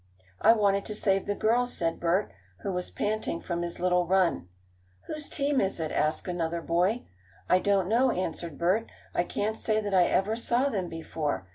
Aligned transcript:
"I 0.41 0.53
wanted 0.53 0.83
to 0.85 0.95
save 0.95 1.27
the 1.27 1.35
girls," 1.35 1.77
said 1.77 1.99
Bert, 1.99 2.31
who 2.63 2.71
was 2.73 2.89
panting 2.89 3.39
from 3.39 3.61
his 3.61 3.79
little 3.79 4.07
run. 4.07 4.49
"Whose 5.05 5.29
team 5.29 5.61
is 5.61 5.79
it?" 5.79 5.91
asked 5.91 6.27
another 6.27 6.59
boy. 6.63 7.05
"I 7.47 7.59
don't 7.59 7.87
know," 7.87 8.09
answered 8.09 8.57
Bert. 8.57 8.87
"I 9.13 9.23
can't 9.23 9.55
say 9.57 9.79
that 9.79 9.93
I 9.93 10.05
ever 10.05 10.35
saw 10.35 10.69
them 10.69 10.89
before. 10.89 11.45